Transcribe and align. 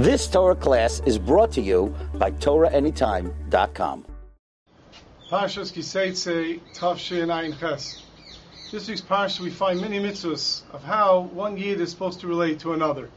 This 0.00 0.26
Torah 0.28 0.56
class 0.56 1.02
is 1.04 1.18
brought 1.18 1.52
to 1.52 1.60
you 1.60 1.94
by 2.14 2.30
TorahAnytime.com. 2.30 4.06
Parshas 5.30 6.60
Tavshin 6.72 7.60
Ches. 7.60 8.02
This 8.72 8.88
week's 8.88 9.02
parsha 9.02 9.40
we 9.40 9.50
find 9.50 9.78
many 9.78 10.00
mitzvahs 10.00 10.62
of 10.72 10.82
how 10.82 11.28
one 11.34 11.58
yid 11.58 11.82
is 11.82 11.90
supposed 11.90 12.20
to 12.20 12.26
relate 12.26 12.60
to 12.60 12.72
another. 12.72 13.10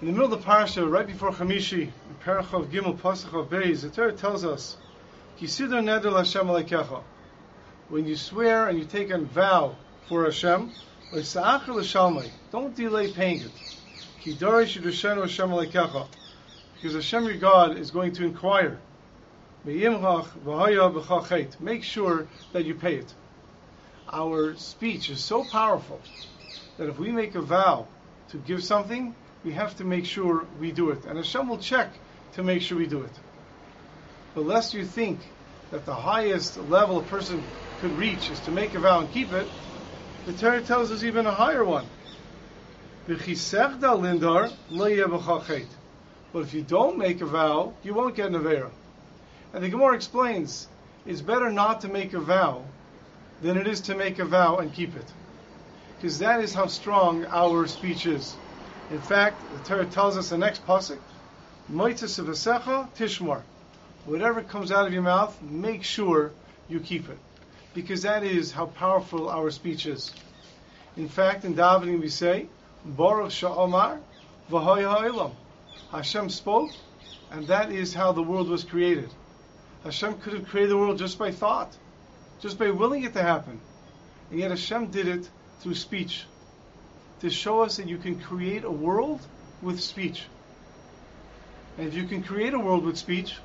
In 0.00 0.08
the 0.08 0.12
middle 0.12 0.24
of 0.24 0.42
the 0.42 0.44
parsha, 0.44 0.90
right 0.90 1.06
before 1.06 1.30
Chamishi, 1.30 1.82
in 1.82 1.92
Parachav 2.24 2.66
Gimel 2.72 2.98
Pasach 2.98 3.32
of 3.38 3.48
Beis, 3.48 3.82
the 3.82 3.90
Torah 3.90 4.12
tells 4.12 4.44
us, 4.44 4.76
Kisidar 5.38 5.84
neder 5.84 6.16
Hashem 6.16 6.48
alekecha. 6.48 7.00
When 7.90 8.06
you 8.06 8.16
swear 8.16 8.66
and 8.66 8.76
you 8.76 8.86
take 8.86 9.10
a 9.10 9.18
vow 9.18 9.76
for 10.08 10.24
Hashem, 10.24 10.72
don't 12.50 12.74
delay 12.74 13.12
paying 13.12 13.42
it. 13.42 13.52
Because 14.24 14.74
Hashem 16.94 17.24
your 17.24 17.36
God 17.36 17.78
is 17.78 17.90
going 17.90 18.12
to 18.12 18.24
inquire. 18.24 18.78
Make 21.60 21.82
sure 21.84 22.26
that 22.52 22.64
you 22.64 22.74
pay 22.74 22.96
it. 22.96 23.14
Our 24.10 24.54
speech 24.56 25.10
is 25.10 25.22
so 25.22 25.44
powerful 25.44 26.00
that 26.78 26.88
if 26.88 26.98
we 26.98 27.12
make 27.12 27.34
a 27.34 27.42
vow 27.42 27.86
to 28.30 28.38
give 28.38 28.64
something, 28.64 29.14
we 29.44 29.52
have 29.52 29.76
to 29.76 29.84
make 29.84 30.06
sure 30.06 30.46
we 30.58 30.72
do 30.72 30.90
it. 30.90 31.04
And 31.04 31.18
Hashem 31.18 31.48
will 31.48 31.58
check 31.58 31.92
to 32.34 32.42
make 32.42 32.62
sure 32.62 32.78
we 32.78 32.86
do 32.86 33.02
it. 33.02 33.12
But 34.34 34.46
lest 34.46 34.74
you 34.74 34.84
think 34.84 35.20
that 35.70 35.84
the 35.84 35.94
highest 35.94 36.56
level 36.56 36.98
a 36.98 37.02
person 37.02 37.44
could 37.80 37.96
reach 37.96 38.30
is 38.30 38.40
to 38.40 38.50
make 38.50 38.74
a 38.74 38.80
vow 38.80 39.00
and 39.00 39.10
keep 39.10 39.32
it, 39.32 39.50
the 40.24 40.32
Torah 40.32 40.62
tells 40.62 40.90
us 40.90 41.04
even 41.04 41.26
a 41.26 41.32
higher 41.32 41.64
one. 41.64 41.86
But 43.06 43.16
if 43.16 43.28
you 46.54 46.62
don't 46.62 46.96
make 46.96 47.20
a 47.20 47.26
vow, 47.26 47.74
you 47.82 47.92
won't 47.92 48.16
get 48.16 48.28
an 48.28 48.34
Avera. 48.34 48.70
And 49.52 49.62
the 49.62 49.68
Gemara 49.68 49.94
explains, 49.94 50.66
it's 51.06 51.20
better 51.20 51.50
not 51.52 51.82
to 51.82 51.88
make 51.88 52.14
a 52.14 52.20
vow 52.20 52.64
than 53.42 53.58
it 53.58 53.66
is 53.66 53.82
to 53.82 53.94
make 53.94 54.18
a 54.18 54.24
vow 54.24 54.56
and 54.56 54.72
keep 54.72 54.96
it. 54.96 55.04
Because 55.98 56.18
that 56.20 56.40
is 56.40 56.54
how 56.54 56.66
strong 56.66 57.26
our 57.26 57.66
speech 57.66 58.06
is. 58.06 58.36
In 58.90 59.00
fact, 59.00 59.36
the 59.52 59.58
Torah 59.58 59.84
tells 59.84 60.16
us 60.16 60.30
the 60.30 60.38
next 60.38 60.66
pasuk, 60.66 60.98
tishmar. 61.70 63.42
Whatever 64.06 64.42
comes 64.42 64.72
out 64.72 64.86
of 64.86 64.94
your 64.94 65.02
mouth, 65.02 65.36
make 65.42 65.82
sure 65.82 66.30
you 66.70 66.80
keep 66.80 67.10
it. 67.10 67.18
Because 67.74 68.02
that 68.02 68.22
is 68.22 68.50
how 68.50 68.66
powerful 68.66 69.28
our 69.28 69.50
speech 69.50 69.84
is. 69.84 70.10
In 70.96 71.08
fact, 71.08 71.44
in 71.44 71.54
davening 71.54 72.00
we 72.00 72.08
say, 72.08 72.46
Baruch 72.84 73.30
Sha'omar 73.30 74.00
V'hoy 74.50 74.82
Ha'olam. 74.82 75.32
Hashem 75.90 76.28
spoke, 76.28 76.70
and 77.30 77.46
that 77.46 77.72
is 77.72 77.94
how 77.94 78.12
the 78.12 78.22
world 78.22 78.48
was 78.48 78.64
created. 78.64 79.10
Hashem 79.84 80.18
could 80.18 80.34
have 80.34 80.48
created 80.48 80.70
the 80.70 80.76
world 80.76 80.98
just 80.98 81.18
by 81.18 81.30
thought, 81.30 81.76
just 82.40 82.58
by 82.58 82.70
willing 82.70 83.04
it 83.04 83.12
to 83.14 83.22
happen. 83.22 83.60
And 84.30 84.40
yet 84.40 84.50
Hashem 84.50 84.88
did 84.88 85.08
it 85.08 85.28
through 85.60 85.74
speech 85.74 86.24
to 87.20 87.30
show 87.30 87.60
us 87.60 87.76
that 87.76 87.88
you 87.88 87.98
can 87.98 88.20
create 88.20 88.64
a 88.64 88.70
world 88.70 89.20
with 89.62 89.80
speech. 89.80 90.24
And 91.78 91.88
if 91.88 91.94
you 91.94 92.04
can 92.04 92.22
create 92.22 92.54
a 92.54 92.58
world 92.58 92.84
with 92.84 92.98
speech, 92.98 93.36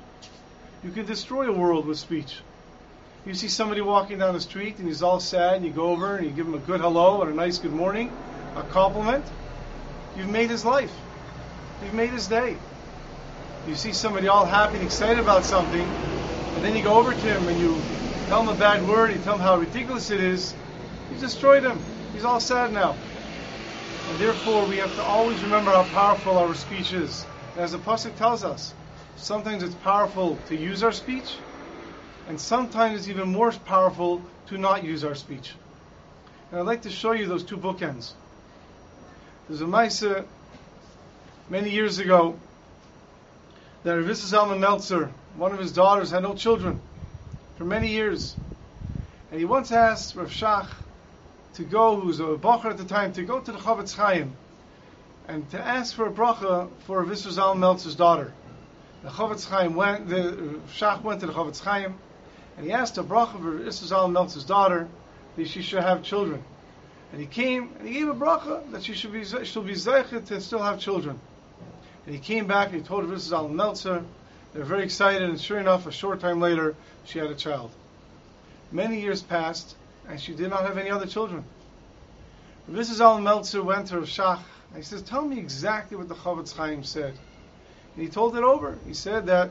you 0.84 0.90
can 0.90 1.06
destroy 1.06 1.48
a 1.48 1.52
world 1.52 1.86
with 1.86 1.98
speech. 1.98 2.38
You 3.26 3.34
see 3.34 3.48
somebody 3.48 3.80
walking 3.80 4.18
down 4.18 4.34
the 4.34 4.40
street 4.40 4.78
and 4.78 4.88
he's 4.88 5.02
all 5.02 5.20
sad, 5.20 5.56
and 5.56 5.66
you 5.66 5.72
go 5.72 5.90
over 5.90 6.16
and 6.16 6.26
you 6.26 6.32
give 6.32 6.46
him 6.46 6.54
a 6.54 6.58
good 6.58 6.80
hello 6.80 7.22
and 7.22 7.30
a 7.30 7.34
nice 7.34 7.58
good 7.58 7.72
morning, 7.72 8.10
a 8.56 8.62
compliment. 8.62 9.24
You've 10.16 10.28
made 10.28 10.50
his 10.50 10.64
life. 10.64 10.94
You've 11.82 11.94
made 11.94 12.10
his 12.10 12.26
day. 12.28 12.56
You 13.66 13.74
see 13.74 13.92
somebody 13.92 14.28
all 14.28 14.44
happy 14.44 14.76
and 14.76 14.84
excited 14.84 15.18
about 15.18 15.44
something, 15.44 15.92
and 16.54 16.64
then 16.64 16.74
you 16.74 16.82
go 16.82 16.98
over 16.98 17.14
to 17.14 17.26
him 17.28 17.48
and 17.48 17.58
you 17.58 17.84
tell 18.26 18.40
him 18.40 18.48
a 18.48 18.54
bad 18.54 18.86
word, 18.86 19.12
you 19.12 19.18
tell 19.18 19.34
him 19.34 19.40
how 19.40 19.56
ridiculous 19.56 20.10
it 20.10 20.20
is, 20.20 20.54
you 21.10 21.16
destroyed 21.16 21.62
him. 21.62 21.80
He's 22.12 22.24
all 22.24 22.40
sad 22.40 22.72
now. 22.72 22.96
And 24.08 24.18
therefore, 24.18 24.64
we 24.66 24.78
have 24.78 24.94
to 24.96 25.02
always 25.02 25.42
remember 25.42 25.70
how 25.70 25.84
powerful 25.84 26.38
our 26.38 26.54
speech 26.54 26.92
is. 26.92 27.26
as 27.56 27.72
the 27.72 27.78
Pasuk 27.78 28.16
tells 28.16 28.44
us, 28.44 28.72
sometimes 29.16 29.62
it's 29.62 29.74
powerful 29.74 30.36
to 30.48 30.56
use 30.56 30.82
our 30.82 30.92
speech, 30.92 31.36
and 32.26 32.40
sometimes 32.40 33.00
it's 33.00 33.08
even 33.08 33.28
more 33.28 33.52
powerful 33.52 34.22
to 34.46 34.58
not 34.58 34.84
use 34.84 35.04
our 35.04 35.14
speech. 35.14 35.52
And 36.50 36.60
I'd 36.60 36.66
like 36.66 36.82
to 36.82 36.90
show 36.90 37.12
you 37.12 37.26
those 37.26 37.44
two 37.44 37.56
bookends. 37.56 38.12
There's 39.50 39.62
a 39.62 39.64
Maisa 39.64 40.20
uh, 40.20 40.22
many 41.48 41.70
years 41.70 41.98
ago 41.98 42.38
that 43.82 43.96
Rav 43.96 44.06
Zalman 44.06 44.60
Meltzer, 44.60 45.10
one 45.36 45.50
of 45.50 45.58
his 45.58 45.72
daughters, 45.72 46.12
had 46.12 46.22
no 46.22 46.36
children 46.36 46.80
for 47.58 47.64
many 47.64 47.88
years. 47.88 48.36
And 49.28 49.40
he 49.40 49.44
once 49.44 49.72
asked 49.72 50.14
Rav 50.14 50.28
Shach 50.28 50.68
to 51.54 51.64
go, 51.64 51.98
who 51.98 52.06
was 52.06 52.20
a 52.20 52.36
bacher 52.36 52.66
at 52.66 52.78
the 52.78 52.84
time, 52.84 53.12
to 53.14 53.24
go 53.24 53.40
to 53.40 53.50
the 53.50 53.58
Chofetz 53.58 53.96
Chaim 53.96 54.36
and 55.26 55.50
to 55.50 55.60
ask 55.60 55.96
for 55.96 56.06
a 56.06 56.12
bracha 56.12 56.68
for 56.86 57.04
Visrazal 57.04 57.58
Meltzer's 57.58 57.96
daughter. 57.96 58.32
The 59.02 59.08
Chofetz 59.08 59.48
Chaim 59.48 59.74
went, 59.74 60.08
the 60.08 60.60
Shach 60.78 61.02
went 61.02 61.22
to 61.22 61.26
the 61.26 61.32
Chofetz 61.32 61.58
Chaim, 61.58 61.96
and 62.56 62.66
he 62.66 62.70
asked 62.70 62.98
a 62.98 63.02
bracha 63.02 63.32
for 63.32 63.58
Visrazal 63.58 64.12
Meltzer's 64.12 64.44
daughter 64.44 64.86
that 65.36 65.48
she 65.48 65.60
should 65.60 65.82
have 65.82 66.04
children. 66.04 66.44
And 67.12 67.20
he 67.20 67.26
came 67.26 67.70
and 67.78 67.88
he 67.88 67.94
gave 67.94 68.08
a 68.08 68.14
bracha 68.14 68.70
that 68.72 68.82
she 68.82 68.94
should 68.94 69.12
be 69.12 69.24
she'll 69.24 69.62
be 69.62 69.74
zeichet 69.74 70.26
to 70.26 70.40
still 70.40 70.62
have 70.62 70.78
children. 70.78 71.18
And 72.06 72.14
he 72.14 72.20
came 72.20 72.46
back 72.46 72.68
and 72.68 72.76
he 72.76 72.86
told 72.86 73.04
Visrazal 73.04 73.50
Meltzer. 73.50 74.04
They 74.52 74.58
were 74.58 74.64
very 74.64 74.82
excited, 74.82 75.22
and 75.22 75.40
sure 75.40 75.60
enough, 75.60 75.86
a 75.86 75.92
short 75.92 76.18
time 76.20 76.40
later, 76.40 76.74
she 77.04 77.20
had 77.20 77.30
a 77.30 77.36
child. 77.36 77.70
Many 78.72 79.00
years 79.00 79.22
passed, 79.22 79.76
and 80.08 80.20
she 80.20 80.34
did 80.34 80.50
not 80.50 80.64
have 80.64 80.76
any 80.76 80.90
other 80.90 81.06
children. 81.06 81.44
Mrs. 82.68 83.00
Al 83.00 83.20
Meltzer 83.20 83.62
went 83.62 83.88
to 83.88 83.98
Rav 83.98 84.08
Shach, 84.08 84.40
and 84.68 84.76
he 84.76 84.82
says, 84.82 85.02
Tell 85.02 85.22
me 85.22 85.38
exactly 85.38 85.96
what 85.96 86.08
the 86.08 86.14
Chofetz 86.14 86.54
Chaim 86.56 86.82
said. 86.82 87.14
And 87.94 88.04
he 88.04 88.08
told 88.08 88.36
it 88.36 88.42
over. 88.42 88.76
He 88.86 88.94
said 88.94 89.26
that 89.26 89.50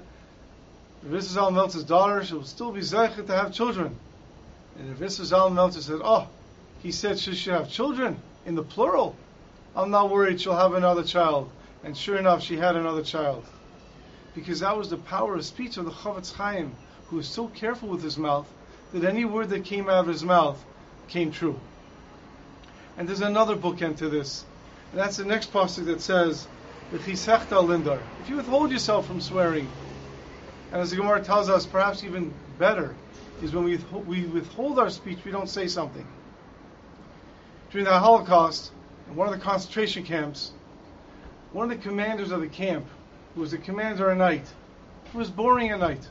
Mrs. 1.06 1.38
Al 1.38 1.52
Meltzer's 1.52 1.84
daughter 1.84 2.24
should 2.24 2.46
still 2.46 2.72
be 2.72 2.82
zeichet 2.82 3.28
to 3.28 3.36
have 3.36 3.54
children. 3.54 3.96
And 4.78 4.98
Mrs. 4.98 5.32
Al 5.32 5.50
Meltzer 5.50 5.82
said, 5.82 6.00
Oh, 6.04 6.28
he 6.82 6.92
said 6.92 7.20
she 7.20 7.36
should 7.36 7.54
have 7.54 7.70
children 7.70 8.18
in 8.46 8.56
the 8.56 8.64
plural. 8.64 9.16
I'm 9.76 9.92
not 9.92 10.10
worried 10.10 10.42
she'll 10.42 10.56
have 10.56 10.74
another 10.74 11.04
child. 11.04 11.50
And 11.84 11.96
sure 11.96 12.18
enough, 12.18 12.42
she 12.42 12.58
had 12.58 12.76
another 12.76 13.04
child. 13.04 13.44
Because 14.36 14.60
that 14.62 14.78
was 14.78 14.90
the 14.90 14.98
power 14.98 15.36
of 15.36 15.46
speech 15.46 15.78
of 15.78 15.86
the 15.86 15.92
Chofetz 15.92 16.34
Chaim, 16.34 16.76
who 17.08 17.18
was 17.18 17.28
so 17.28 17.48
careful 17.48 17.90
with 17.90 18.04
his 18.04 18.18
mouth 18.18 18.48
that 18.94 19.04
any 19.04 19.26
word 19.26 19.50
that 19.50 19.66
came 19.66 19.90
out 19.90 20.00
of 20.00 20.08
his 20.08 20.24
mouth 20.24 20.64
came 21.08 21.32
true. 21.32 21.60
And 22.98 23.08
there's 23.08 23.22
another 23.22 23.56
bookend 23.56 23.98
to 23.98 24.10
this. 24.10 24.46
And 24.92 25.00
that's 25.00 25.18
the 25.18 25.26
next 25.26 25.54
passage 25.54 25.86
that 25.86 26.02
says, 26.02 26.48
lindar. 26.92 28.02
If 28.20 28.30
you 28.30 28.38
withhold 28.38 28.72
yourself 28.72 29.06
from 29.06 29.22
swearing, 29.22 29.72
and 30.72 30.82
as 30.82 30.92
the 30.92 30.98
Gemara 30.98 31.22
tells 31.22 31.50
us, 31.50 31.66
perhaps 31.66 32.04
even 32.04 32.34
better, 32.58 32.96
is 33.42 33.54
when 33.54 33.64
we, 33.64 33.78
we 34.06 34.26
withhold 34.26 34.80
our 34.80 34.90
speech, 34.90 35.20
we 35.24 35.32
don't 35.32 35.50
say 35.50 35.68
something. 35.68 36.06
During 37.72 37.86
the 37.86 38.00
Holocaust, 38.00 38.72
in 39.08 39.16
one 39.16 39.28
of 39.28 39.34
the 39.34 39.40
concentration 39.40 40.04
camps, 40.04 40.52
one 41.54 41.72
of 41.72 41.78
the 41.78 41.88
commanders 41.88 42.32
of 42.32 42.42
the 42.42 42.48
camp, 42.48 42.88
who 43.36 43.42
was 43.42 43.52
the 43.52 43.60
commander 43.60 44.10
at 44.10 44.18
night, 44.18 44.48
was 45.14 45.30
boring 45.30 45.70
at 45.70 45.80
night. 45.80 46.08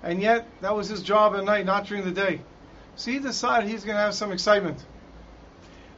And 0.00 0.22
yet, 0.22 0.46
that 0.60 0.76
was 0.76 0.88
his 0.88 1.02
job 1.02 1.34
at 1.34 1.44
night, 1.44 1.66
not 1.66 1.86
during 1.86 2.04
the 2.04 2.12
day. 2.12 2.40
So 2.94 3.10
he 3.10 3.18
decided 3.18 3.68
he's 3.68 3.82
going 3.82 3.96
to 3.96 4.02
have 4.02 4.14
some 4.14 4.30
excitement. 4.30 4.84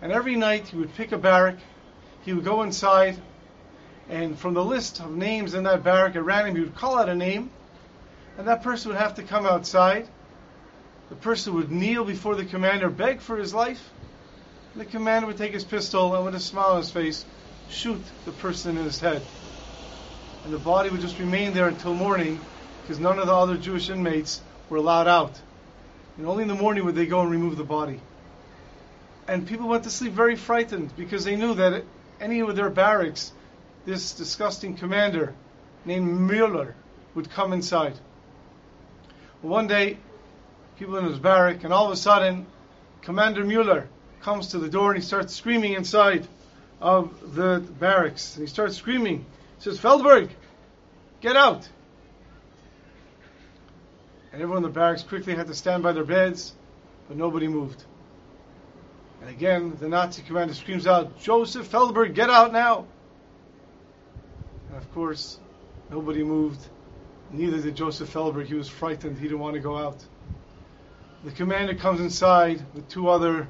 And 0.01 0.11
every 0.11 0.37
night 0.37 0.69
he 0.69 0.77
would 0.79 0.95
pick 0.95 1.13
a 1.13 1.19
barrack, 1.19 1.59
he 2.25 2.33
would 2.33 2.45
go 2.45 2.63
inside, 2.63 3.21
and 4.09 4.39
from 4.39 4.55
the 4.55 4.65
list 4.65 5.01
of 5.01 5.15
names 5.15 5.53
in 5.53 5.65
that 5.65 5.85
barrack 5.85 6.17
at 6.17 6.25
random, 6.25 6.57
he 6.57 6.63
would 6.63 6.77
call 6.77 6.99
out 6.99 7.11
a 7.11 7.15
name, 7.15 7.51
and 8.39 8.49
that 8.49 8.63
person 8.63 8.91
would 8.91 9.01
have 9.01 9.17
to 9.17 9.23
come 9.23 9.45
outside. 9.45 10.09
The 11.11 11.17
person 11.17 11.53
would 11.55 11.71
kneel 11.71 12.07
before 12.07 12.37
the 12.37 12.47
commander, 12.47 12.89
beg 12.89 13.21
for 13.21 13.37
his 13.37 13.53
life. 13.53 13.91
The 14.77 14.85
commander 14.85 15.29
would 15.29 15.37
take 15.37 15.53
his 15.53 15.65
pistol 15.65 16.15
and, 16.17 16.25
with 16.25 16.35
a 16.35 16.41
smile 16.41 16.73
on 16.73 16.79
his 16.79 16.91
face, 16.91 17.25
shoot 17.71 18.01
the 18.25 18.33
person 18.33 18.77
in 18.77 18.85
his 18.85 18.99
head. 18.99 19.23
And 20.45 20.53
the 20.53 20.59
body 20.59 20.91
would 20.91 21.01
just 21.01 21.19
remain 21.19 21.53
there 21.53 21.69
until 21.69 21.95
morning 21.95 22.41
because 22.83 22.99
none 22.99 23.19
of 23.19 23.27
the 23.27 23.35
other 23.35 23.57
Jewish 23.57 23.89
inmates 23.89 24.43
were 24.69 24.79
allowed 24.79 25.07
out. 25.07 25.41
And 26.19 26.27
only 26.27 26.43
in 26.43 26.49
the 26.49 26.55
morning 26.55 26.85
would 26.85 26.97
they 26.97 27.07
go 27.07 27.21
and 27.21 27.31
remove 27.31 27.57
the 27.57 27.65
body. 27.65 28.01
And 29.29 29.47
people 29.47 29.69
went 29.69 29.85
to 29.85 29.91
sleep 29.91 30.13
very 30.13 30.37
frightened 30.37 30.97
because 30.97 31.25
they 31.25 31.37
knew 31.37 31.55
that 31.55 31.85
any 32.21 32.41
of 32.41 32.55
their 32.57 32.69
barracks, 32.69 33.33
this 33.87 34.13
disgusting 34.13 34.77
commander 34.77 35.35
named 35.85 36.21
Mueller 36.21 36.75
would 37.15 37.31
come 37.31 37.53
inside. 37.53 37.95
One 39.41 39.67
day, 39.67 39.99
people 40.79 40.97
in 40.97 41.05
his 41.05 41.19
barrack, 41.19 41.65
and 41.65 41.73
all 41.73 41.87
of 41.87 41.93
a 41.93 41.97
sudden, 41.97 42.47
Commander 43.03 43.45
Mueller 43.45 43.89
comes 44.25 44.49
to 44.49 44.59
the 44.59 44.69
door 44.69 44.91
and 44.91 45.01
he 45.01 45.07
starts 45.07 45.35
screaming 45.35 45.75
inside, 45.75 46.27
of 46.81 47.35
the 47.35 47.65
barracks. 47.79 48.37
And 48.37 48.47
he 48.47 48.53
starts 48.53 48.77
screaming. 48.77 49.19
He 49.19 49.25
says, 49.63 49.79
Feldberg, 49.79 50.31
get 51.21 51.37
out. 51.37 51.69
And 54.33 54.43
everyone 54.43 54.59
in 54.59 54.63
the 54.65 54.69
barracks 54.69 55.03
quickly 55.03 55.35
had 55.35 55.47
to 55.47 55.55
stand 55.55 55.83
by 55.83 55.93
their 55.93 56.05
beds, 56.05 56.53
but 57.09 57.17
nobody 57.17 57.49
moved. 57.49 57.83
And 59.21 59.31
again, 59.31 59.77
the 59.79 59.89
Nazi 59.89 60.23
commander 60.23 60.55
screams 60.55 60.87
out, 60.87 61.19
Joseph 61.21 61.69
Feldberg, 61.69 62.15
get 62.15 62.29
out 62.29 62.53
now! 62.53 62.87
And 64.69 64.77
of 64.77 64.93
course, 64.93 65.39
nobody 65.91 66.25
moved. 66.25 66.61
Neither 67.31 67.63
did 67.63 67.77
Joseph 67.77 68.11
Feldberg. 68.13 68.47
He 68.47 68.55
was 68.55 68.69
frightened. 68.69 69.17
He 69.17 69.25
didn't 69.25 69.39
want 69.39 69.55
to 69.55 69.61
go 69.61 69.79
out. 69.79 70.05
The 71.25 71.31
commander 71.31 71.75
comes 71.75 72.01
inside 72.01 72.63
with 72.75 72.89
two 72.89 73.09
other 73.09 73.49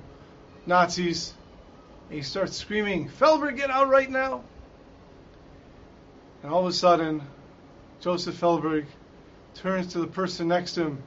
Nazis. 0.67 1.35
And 2.09 2.19
he 2.19 2.23
starts 2.23 2.57
screaming, 2.57 3.09
Feldberg, 3.09 3.57
get 3.57 3.71
out 3.71 3.89
right 3.89 4.11
now! 4.11 4.45
And 6.43 6.53
all 6.53 6.61
of 6.61 6.67
a 6.67 6.73
sudden, 6.73 7.23
Joseph 8.01 8.37
Feldberg 8.37 8.87
turns 9.55 9.93
to 9.93 9.99
the 9.99 10.07
person 10.07 10.49
next 10.49 10.75
to 10.75 10.83
him, 10.83 11.03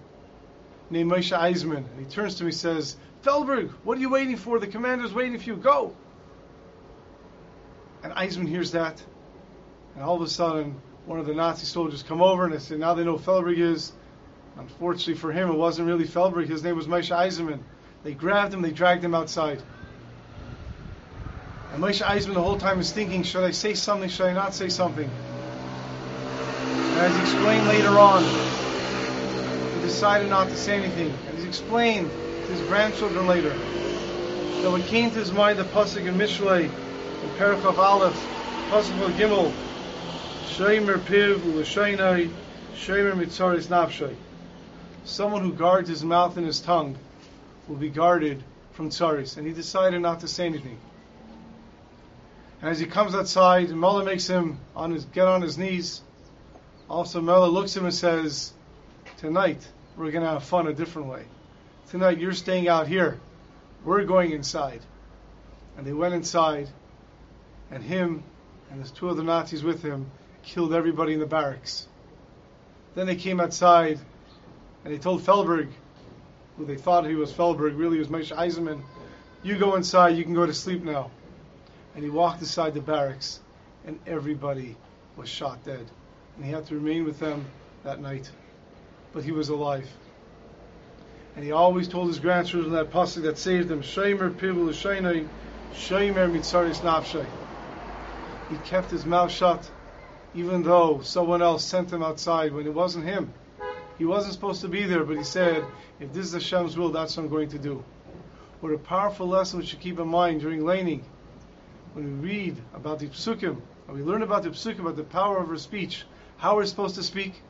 named 0.90 1.12
Moshe 1.12 1.38
Eisman. 1.38 1.78
And 1.78 2.00
he 2.00 2.06
turns 2.06 2.36
to 2.36 2.44
me 2.44 2.50
and 2.50 2.56
says, 2.56 2.98
Feldberg, 3.22 3.70
what 3.84 3.98
are 3.98 4.02
you 4.02 4.10
waiting 4.10 4.38
for? 4.38 4.60
The 4.60 4.68
commander's 4.68 5.14
waiting 5.14 5.38
for 5.38 5.46
you. 5.46 5.58
Go! 5.58 5.96
And 8.04 8.14
Eisman 8.14 8.48
hears 8.48 8.72
that. 8.72 9.04
And 9.96 10.04
all 10.04 10.16
of 10.16 10.22
a 10.22 10.28
sudden, 10.28 10.80
one 11.06 11.20
of 11.20 11.26
the 11.26 11.34
Nazi 11.34 11.66
soldiers 11.66 12.04
come 12.04 12.22
over 12.22 12.46
and 12.46 12.54
they 12.54 12.60
say, 12.60 12.78
now 12.78 12.94
they 12.94 13.04
know 13.04 13.18
Feldberg 13.18 13.60
is. 13.60 13.92
Unfortunately 14.58 15.16
for 15.16 15.32
him, 15.32 15.50
it 15.50 15.56
wasn't 15.56 15.88
really 15.88 16.06
Feldberg. 16.06 16.48
His 16.48 16.64
name 16.64 16.76
was 16.76 16.88
Moshe 16.88 17.16
Eisenman. 17.16 17.60
They 18.08 18.14
grabbed 18.14 18.54
him, 18.54 18.62
they 18.62 18.72
dragged 18.72 19.04
him 19.04 19.14
outside. 19.14 19.62
And 21.74 21.84
Moshe 21.84 22.02
Eisman 22.02 22.36
the 22.36 22.42
whole 22.42 22.56
time 22.56 22.80
is 22.80 22.94
thinking, 22.94 23.22
should 23.24 23.44
I 23.44 23.52
say 23.52 23.74
something, 23.74 24.08
should 24.08 24.28
I 24.28 24.32
not 24.32 24.56
say 24.56 24.70
something? 24.70 25.12
And 26.94 27.02
as 27.02 27.16
he 27.16 27.22
explained 27.22 27.68
later 27.68 28.00
on, 28.00 28.24
he 29.74 29.82
decided 29.82 30.30
not 30.30 30.50
to 30.52 30.56
say 30.56 30.78
anything. 30.78 31.20
And 31.28 31.36
he's 31.36 31.46
explained 31.46 32.14
to 32.46 32.52
his 32.54 32.62
grandchildren 32.62 33.28
later 33.28 33.58
that 34.62 34.72
what 34.72 34.86
came 34.86 35.12
to 35.12 35.20
his 35.20 35.34
mind, 35.34 35.60
the 35.60 35.66
Pasuk 35.66 36.08
in 36.08 36.18
Mishlei, 36.18 36.72
in 37.22 37.30
Perichav 37.32 37.78
Aleph, 37.78 38.26
Pasuk 38.72 39.18
Gimel, 39.18 39.54
Sheimer 40.46 40.98
Piv 41.04 41.42
U'Lashainai, 41.42 42.32
Sheimer 42.74 43.18
Mitzaris 43.22 43.68
Nafshay. 43.68 44.16
Someone 45.04 45.42
who 45.42 45.52
guards 45.52 45.90
his 45.90 46.06
mouth 46.06 46.38
and 46.38 46.46
his 46.46 46.62
tongue 46.62 46.96
will 47.68 47.76
be 47.76 47.90
guarded 47.90 48.44
from 48.72 48.90
tsaris. 48.90 49.38
And 49.38 49.48
he 49.48 49.54
decided 49.54 50.02
not 50.02 50.22
to 50.22 50.28
say 50.28 50.46
anything. 50.46 50.78
And 52.62 52.70
as 52.70 52.80
he 52.80 52.86
comes 52.86 53.14
outside, 53.14 53.70
Mueller 53.70 54.04
makes 54.04 54.28
him 54.28 54.60
on 54.76 54.92
his, 54.92 55.06
get 55.06 55.28
on 55.28 55.42
his 55.42 55.58
knees. 55.58 56.02
Also, 56.90 57.22
Mueller 57.22 57.48
looks 57.48 57.76
at 57.76 57.82
him 57.82 57.86
and 57.86 57.94
says, 57.94 58.54
Tonight, 59.18 59.68
we're 59.96 60.12
going 60.12 60.24
to 60.24 60.30
have 60.30 60.44
fun 60.44 60.68
a 60.68 60.74
different 60.74 61.08
way. 61.08 61.24
Tonight, 61.90 62.20
you're 62.20 62.34
staying 62.34 62.68
out 62.68 62.88
here. 62.88 63.20
We're 63.84 64.04
going 64.04 64.32
inside. 64.32 64.82
And 65.78 65.86
they 65.86 65.94
went 65.94 66.14
inside, 66.14 66.68
and 67.70 67.84
him 67.84 68.24
and 68.70 68.80
there's 68.80 68.92
two 68.92 69.10
other 69.10 69.24
Nazis 69.24 69.64
with 69.64 69.82
him 69.82 70.12
killed 70.44 70.74
everybody 70.74 71.14
in 71.14 71.20
the 71.20 71.26
barracks. 71.26 71.88
Then 72.96 73.08
they 73.08 73.16
came 73.16 73.40
outside, 73.40 74.00
and 74.84 74.94
they 74.94 74.98
told 74.98 75.22
Feldberg, 75.22 75.70
who 76.58 76.66
they 76.66 76.76
thought 76.76 77.06
he 77.06 77.16
was 77.16 77.32
Feldberg, 77.32 77.78
really 77.78 78.00
was 78.00 78.08
Moshe 78.08 78.36
Eisenman, 78.36 78.82
you 79.44 79.58
go 79.58 79.76
inside, 79.76 80.18
you 80.18 80.24
can 80.24 80.34
go 80.34 80.46
to 80.46 80.54
sleep 80.54 80.84
now. 80.84 81.12
And 81.96 82.04
he 82.04 82.10
walked 82.10 82.42
inside 82.42 82.74
the 82.74 82.82
barracks, 82.82 83.40
and 83.86 84.00
everybody 84.06 84.76
was 85.16 85.30
shot 85.30 85.64
dead. 85.64 85.86
And 86.36 86.46
he 86.46 86.52
had 86.52 86.66
to 86.68 86.76
remain 86.76 87.06
with 87.06 87.20
them 87.20 87.46
that 87.84 88.02
night. 88.02 88.30
But 89.14 89.24
he 89.24 89.32
was 89.32 89.50
alive. 89.50 89.88
And 91.36 91.46
he 91.46 91.52
always 91.52 91.88
told 91.88 92.08
his 92.08 92.20
grandchildren 92.20 92.74
that 92.74 92.92
pasuk 92.92 93.24
that 93.24 93.38
saved 93.38 93.68
them, 93.68 93.82
Shemer 93.82 94.34
Pivul 94.34 94.70
Shainai, 94.70 95.28
Shemer 95.74 96.32
Mitzaris 96.32 96.82
Nafshay. 96.82 97.26
He 98.50 98.58
kept 98.58 98.90
his 98.90 99.06
mouth 99.06 99.32
shut, 99.32 99.70
even 100.34 100.64
though 100.64 101.02
someone 101.02 101.42
else 101.42 101.64
sent 101.64 101.92
him 101.92 102.02
outside 102.02 102.54
when 102.54 102.66
it 102.66 102.74
wasn't 102.74 103.06
him. 103.06 103.34
He 103.98 104.06
wasn't 104.06 104.34
supposed 104.34 104.62
to 104.62 104.68
be 104.68 104.84
there, 104.84 105.04
but 105.04 105.18
he 105.18 105.24
said, 105.24 105.66
if 106.00 106.14
this 106.14 106.28
is 106.28 106.34
Hashem's 106.34 106.78
will, 106.78 106.90
that's 106.90 107.18
what 107.18 107.24
I'm 107.24 107.30
going 107.30 107.50
to 107.50 107.60
do. 107.60 107.84
What 108.60 108.72
a 108.72 108.78
powerful 108.78 109.28
lesson 109.28 109.60
we 109.60 109.66
should 109.66 109.80
keep 109.80 110.00
in 110.00 110.08
mind 110.08 110.42
during 110.42 110.66
laning. 110.66 111.04
When 111.94 112.22
we 112.22 112.30
read 112.30 112.58
about 112.74 113.00
the 113.00 113.08
psukim, 113.08 113.60
we 113.88 114.02
learn 114.02 114.22
about 114.22 114.44
the 114.44 114.50
psukim, 114.50 114.82
about 114.82 114.98
the 114.98 115.04
power 115.04 115.38
of 115.38 115.50
our 115.50 115.58
speech, 115.58 116.06
how 116.38 116.56
we're 116.56 116.66
supposed 116.66 116.96
to 116.96 117.04
speak, 117.04 117.42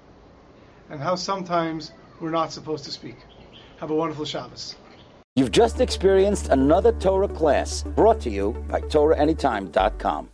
and 0.90 1.02
how 1.02 1.16
sometimes 1.16 1.92
we're 2.22 2.32
not 2.32 2.54
supposed 2.54 2.86
to 2.86 2.92
speak. 2.92 3.18
Have 3.80 3.92
a 3.92 3.96
wonderful 3.96 4.26
Shabbos. 4.26 4.76
You've 5.36 5.52
just 5.52 5.82
experienced 5.82 6.48
another 6.48 6.94
Torah 6.94 7.28
class 7.28 7.84
brought 7.84 8.20
to 8.22 8.30
you 8.30 8.54
by 8.70 8.82
TorahAnytime.com. 8.82 10.26